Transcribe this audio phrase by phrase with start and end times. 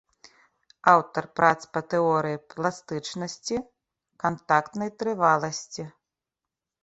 [0.91, 3.57] Аўтар прац па тэорыі пластычнасці,
[4.23, 5.83] кантактнай трываласці.